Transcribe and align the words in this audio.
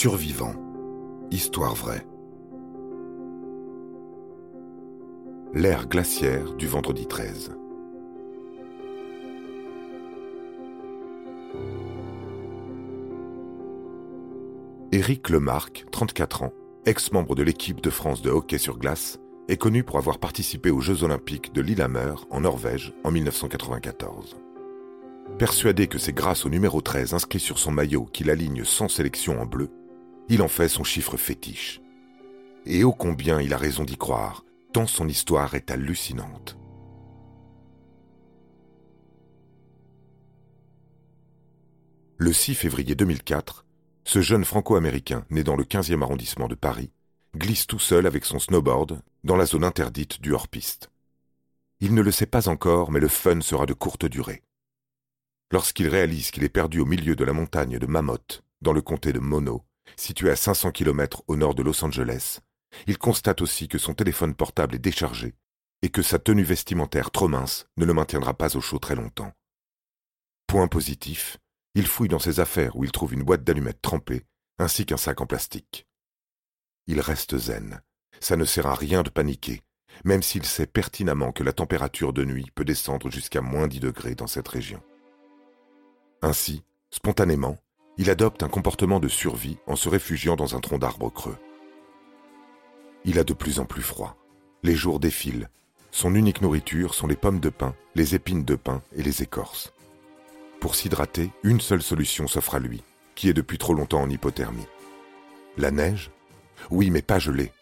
Survivant. 0.00 0.54
Histoire 1.32 1.74
vraie. 1.74 2.06
L'ère 5.52 5.88
glaciaire 5.88 6.52
du 6.52 6.68
vendredi 6.68 7.08
13. 7.08 7.50
Éric 14.92 15.30
Lemarque, 15.30 15.84
34 15.90 16.44
ans, 16.44 16.52
ex-membre 16.86 17.34
de 17.34 17.42
l'équipe 17.42 17.80
de 17.80 17.90
France 17.90 18.22
de 18.22 18.30
hockey 18.30 18.58
sur 18.58 18.78
glace, 18.78 19.18
est 19.48 19.56
connu 19.56 19.82
pour 19.82 19.98
avoir 19.98 20.20
participé 20.20 20.70
aux 20.70 20.80
Jeux 20.80 21.02
olympiques 21.02 21.52
de 21.52 21.60
Lillehammer 21.60 22.14
en 22.30 22.42
Norvège 22.42 22.94
en 23.02 23.10
1994. 23.10 24.36
Persuadé 25.38 25.88
que 25.88 25.98
c'est 25.98 26.12
grâce 26.12 26.46
au 26.46 26.50
numéro 26.50 26.80
13 26.80 27.14
inscrit 27.14 27.40
sur 27.40 27.58
son 27.58 27.72
maillot 27.72 28.04
qu'il 28.12 28.30
aligne 28.30 28.62
sans 28.62 28.88
sélection 28.88 29.40
en 29.40 29.46
bleu, 29.46 29.70
il 30.28 30.42
en 30.42 30.48
fait 30.48 30.68
son 30.68 30.84
chiffre 30.84 31.16
fétiche. 31.16 31.80
Et 32.66 32.84
ô 32.84 32.92
combien 32.92 33.40
il 33.40 33.54
a 33.54 33.58
raison 33.58 33.84
d'y 33.84 33.96
croire, 33.96 34.44
tant 34.72 34.86
son 34.86 35.08
histoire 35.08 35.54
est 35.54 35.70
hallucinante. 35.70 36.58
Le 42.18 42.32
6 42.32 42.54
février 42.56 42.94
2004, 42.94 43.64
ce 44.04 44.20
jeune 44.20 44.44
franco-américain, 44.44 45.24
né 45.30 45.44
dans 45.44 45.56
le 45.56 45.64
15e 45.64 46.02
arrondissement 46.02 46.48
de 46.48 46.56
Paris, 46.56 46.90
glisse 47.36 47.66
tout 47.66 47.78
seul 47.78 48.06
avec 48.06 48.24
son 48.24 48.38
snowboard 48.38 49.00
dans 49.22 49.36
la 49.36 49.46
zone 49.46 49.64
interdite 49.64 50.20
du 50.20 50.32
hors-piste. 50.32 50.90
Il 51.80 51.94
ne 51.94 52.02
le 52.02 52.10
sait 52.10 52.26
pas 52.26 52.48
encore, 52.48 52.90
mais 52.90 53.00
le 53.00 53.08
fun 53.08 53.40
sera 53.40 53.66
de 53.66 53.72
courte 53.72 54.04
durée. 54.06 54.42
Lorsqu'il 55.52 55.86
réalise 55.86 56.32
qu'il 56.32 56.42
est 56.42 56.48
perdu 56.48 56.80
au 56.80 56.84
milieu 56.84 57.14
de 57.14 57.24
la 57.24 57.32
montagne 57.32 57.78
de 57.78 57.86
Mammoth, 57.86 58.42
dans 58.60 58.72
le 58.72 58.82
comté 58.82 59.12
de 59.12 59.20
Mono, 59.20 59.62
situé 59.96 60.30
à 60.30 60.36
500 60.36 60.72
km 60.72 61.22
au 61.26 61.36
nord 61.36 61.54
de 61.54 61.62
Los 61.62 61.84
Angeles, 61.84 62.40
il 62.86 62.98
constate 62.98 63.40
aussi 63.40 63.68
que 63.68 63.78
son 63.78 63.94
téléphone 63.94 64.34
portable 64.34 64.74
est 64.74 64.80
déchargé 64.80 65.34
et 65.82 65.88
que 65.88 66.02
sa 66.02 66.18
tenue 66.18 66.44
vestimentaire 66.44 67.10
trop 67.10 67.28
mince 67.28 67.66
ne 67.76 67.84
le 67.84 67.94
maintiendra 67.94 68.34
pas 68.34 68.56
au 68.56 68.60
chaud 68.60 68.78
très 68.78 68.94
longtemps. 68.94 69.32
Point 70.46 70.68
positif, 70.68 71.38
il 71.74 71.86
fouille 71.86 72.08
dans 72.08 72.18
ses 72.18 72.40
affaires 72.40 72.76
où 72.76 72.84
il 72.84 72.92
trouve 72.92 73.14
une 73.14 73.22
boîte 73.22 73.44
d'allumettes 73.44 73.82
trempée 73.82 74.24
ainsi 74.58 74.86
qu'un 74.86 74.96
sac 74.96 75.20
en 75.20 75.26
plastique. 75.26 75.86
Il 76.86 77.00
reste 77.00 77.36
zen. 77.38 77.80
Ça 78.20 78.36
ne 78.36 78.44
sert 78.44 78.66
à 78.66 78.74
rien 78.74 79.02
de 79.02 79.10
paniquer, 79.10 79.62
même 80.04 80.22
s'il 80.22 80.44
sait 80.44 80.66
pertinemment 80.66 81.32
que 81.32 81.44
la 81.44 81.52
température 81.52 82.12
de 82.12 82.24
nuit 82.24 82.50
peut 82.54 82.64
descendre 82.64 83.10
jusqu'à 83.10 83.40
moins 83.40 83.68
10 83.68 83.80
degrés 83.80 84.14
dans 84.14 84.26
cette 84.26 84.48
région. 84.48 84.82
Ainsi, 86.22 86.64
spontanément, 86.90 87.58
il 87.98 88.10
adopte 88.10 88.44
un 88.44 88.48
comportement 88.48 89.00
de 89.00 89.08
survie 89.08 89.58
en 89.66 89.76
se 89.76 89.88
réfugiant 89.88 90.36
dans 90.36 90.54
un 90.54 90.60
tronc 90.60 90.78
d'arbre 90.78 91.10
creux. 91.10 91.36
Il 93.04 93.18
a 93.18 93.24
de 93.24 93.32
plus 93.32 93.58
en 93.58 93.64
plus 93.64 93.82
froid. 93.82 94.16
Les 94.62 94.74
jours 94.74 95.00
défilent. 95.00 95.50
Son 95.90 96.14
unique 96.14 96.40
nourriture 96.40 96.94
sont 96.94 97.06
les 97.06 97.16
pommes 97.16 97.40
de 97.40 97.48
pin, 97.48 97.74
les 97.94 98.14
épines 98.14 98.44
de 98.44 98.54
pin 98.54 98.82
et 98.96 99.02
les 99.02 99.22
écorces. 99.22 99.72
Pour 100.60 100.74
s'hydrater, 100.74 101.30
une 101.42 101.60
seule 101.60 101.82
solution 101.82 102.28
s'offre 102.28 102.54
à 102.54 102.58
lui, 102.58 102.82
qui 103.14 103.28
est 103.28 103.34
depuis 103.34 103.58
trop 103.58 103.74
longtemps 103.74 104.02
en 104.02 104.10
hypothermie. 104.10 104.66
La 105.56 105.70
neige? 105.70 106.10
Oui, 106.70 106.90
mais 106.90 107.02
pas 107.02 107.18
gelée. 107.18 107.52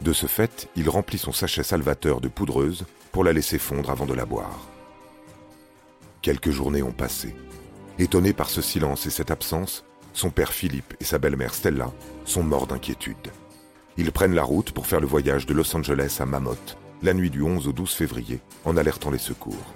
De 0.00 0.12
ce 0.12 0.26
fait, 0.26 0.68
il 0.76 0.88
remplit 0.88 1.18
son 1.18 1.32
sachet 1.32 1.62
salvateur 1.62 2.20
de 2.20 2.28
poudreuse 2.28 2.86
pour 3.12 3.22
la 3.22 3.32
laisser 3.32 3.58
fondre 3.58 3.90
avant 3.90 4.06
de 4.06 4.14
la 4.14 4.24
boire. 4.24 4.66
Quelques 6.22 6.50
journées 6.50 6.82
ont 6.82 6.92
passé. 6.92 7.34
Étonné 7.98 8.32
par 8.32 8.48
ce 8.48 8.62
silence 8.62 9.06
et 9.06 9.10
cette 9.10 9.30
absence, 9.30 9.84
son 10.12 10.30
père 10.30 10.52
Philippe 10.52 10.94
et 11.00 11.04
sa 11.04 11.18
belle-mère 11.18 11.54
Stella 11.54 11.92
sont 12.24 12.42
morts 12.42 12.66
d'inquiétude. 12.66 13.16
Ils 13.96 14.12
prennent 14.12 14.34
la 14.34 14.42
route 14.42 14.72
pour 14.72 14.86
faire 14.86 15.00
le 15.00 15.06
voyage 15.06 15.46
de 15.46 15.54
Los 15.54 15.74
Angeles 15.76 16.18
à 16.20 16.26
Mammoth, 16.26 16.78
la 17.02 17.14
nuit 17.14 17.30
du 17.30 17.42
11 17.42 17.68
au 17.68 17.72
12 17.72 17.92
février, 17.92 18.40
en 18.64 18.76
alertant 18.76 19.10
les 19.10 19.18
secours. 19.18 19.74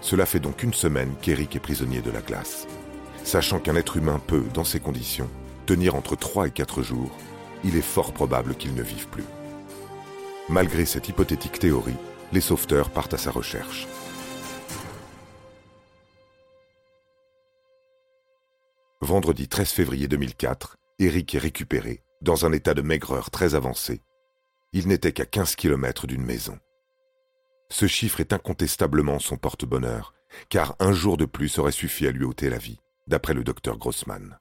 Cela 0.00 0.26
fait 0.26 0.40
donc 0.40 0.62
une 0.62 0.74
semaine 0.74 1.14
qu'Eric 1.20 1.56
est 1.56 1.60
prisonnier 1.60 2.00
de 2.00 2.10
la 2.10 2.20
glace. 2.20 2.66
Sachant 3.24 3.58
qu'un 3.58 3.76
être 3.76 3.96
humain 3.96 4.20
peut, 4.26 4.44
dans 4.54 4.64
ces 4.64 4.80
conditions, 4.80 5.28
tenir 5.66 5.94
entre 5.94 6.16
3 6.16 6.46
et 6.46 6.50
4 6.50 6.82
jours, 6.82 7.10
il 7.64 7.76
est 7.76 7.82
fort 7.82 8.12
probable 8.12 8.54
qu'il 8.54 8.74
ne 8.74 8.82
vive 8.82 9.08
plus. 9.08 9.24
Malgré 10.48 10.86
cette 10.86 11.08
hypothétique 11.08 11.58
théorie, 11.58 11.96
les 12.32 12.40
sauveteurs 12.40 12.90
partent 12.90 13.14
à 13.14 13.18
sa 13.18 13.30
recherche. 13.30 13.86
Vendredi 19.00 19.46
13 19.46 19.70
février 19.70 20.08
2004, 20.08 20.76
Eric 20.98 21.32
est 21.36 21.38
récupéré, 21.38 22.02
dans 22.20 22.44
un 22.46 22.52
état 22.52 22.74
de 22.74 22.82
maigreur 22.82 23.30
très 23.30 23.54
avancé. 23.54 24.02
Il 24.72 24.88
n'était 24.88 25.12
qu'à 25.12 25.24
15 25.24 25.54
kilomètres 25.54 26.08
d'une 26.08 26.24
maison. 26.24 26.58
Ce 27.70 27.86
chiffre 27.86 28.18
est 28.18 28.32
incontestablement 28.32 29.20
son 29.20 29.36
porte-bonheur, 29.36 30.14
car 30.48 30.74
un 30.80 30.92
jour 30.92 31.16
de 31.16 31.26
plus 31.26 31.60
aurait 31.60 31.70
suffi 31.70 32.08
à 32.08 32.10
lui 32.10 32.24
ôter 32.24 32.50
la 32.50 32.58
vie, 32.58 32.80
d'après 33.06 33.34
le 33.34 33.44
docteur 33.44 33.78
Grossman. 33.78 34.36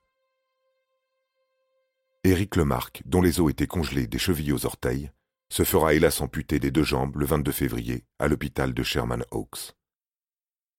Éric 2.24 2.56
Lemarque, 2.56 3.04
dont 3.06 3.22
les 3.22 3.40
os 3.40 3.52
étaient 3.52 3.68
congelés 3.68 4.08
des 4.08 4.18
chevilles 4.18 4.54
aux 4.54 4.66
orteils, 4.66 5.12
se 5.50 5.64
fera 5.64 5.94
hélas 5.94 6.20
amputer 6.20 6.60
des 6.60 6.72
deux 6.72 6.84
jambes 6.84 7.16
le 7.18 7.28
22 7.28 7.52
février 7.52 8.06
à 8.18 8.28
l'hôpital 8.28 8.74
de 8.74 8.82
Sherman 8.82 9.24
Oaks. 9.30 9.76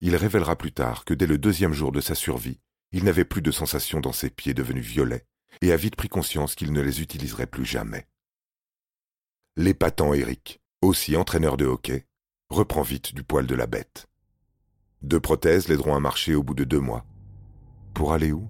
Il 0.01 0.17
révélera 0.17 0.57
plus 0.57 0.73
tard 0.73 1.05
que 1.05 1.15
dès 1.15 1.27
le 1.27 1.39
deuxième 1.39 1.73
jour 1.73 1.93
de 1.93 2.01
sa 2.01 2.17
survie, 2.17 2.61
il 2.93 3.05
n'avait 3.05 3.25
plus 3.25 3.43
de 3.43 3.51
sensations 3.51 4.01
dans 4.01 4.13
ses 4.13 4.31
pieds 4.31 4.55
devenus 4.55 4.87
violets 4.87 5.27
et 5.61 5.73
a 5.73 5.77
vite 5.77 5.97
pris 5.97 6.09
conscience 6.09 6.55
qu'il 6.55 6.73
ne 6.73 6.81
les 6.81 7.01
utiliserait 7.01 7.47
plus 7.47 7.65
jamais. 7.65 8.07
L'épatant 9.57 10.15
Eric, 10.15 10.61
aussi 10.83 11.17
entraîneur 11.17 11.57
de 11.57 11.67
hockey, 11.67 12.07
reprend 12.49 12.83
vite 12.83 13.15
du 13.15 13.25
poil 13.25 13.47
de 13.47 13.55
la 13.55 13.67
bête. 13.67 14.07
Deux 15.03 15.21
prothèses 15.21 15.69
l'aideront 15.69 15.95
à 15.95 16.01
marcher 16.01 16.35
au 16.35 16.43
bout 16.43 16.55
de 16.55 16.65
deux 16.65 16.81
mois. 16.81 17.05
Pour 17.95 18.13
aller 18.13 18.33
où? 18.33 18.49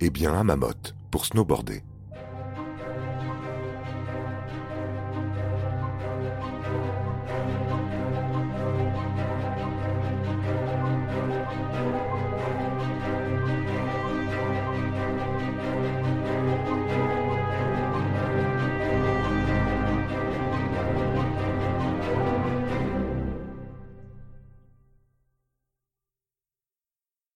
Eh 0.00 0.10
bien 0.10 0.34
à 0.34 0.42
Mammoth, 0.42 0.94
pour 1.10 1.26
snowboarder. 1.26 1.82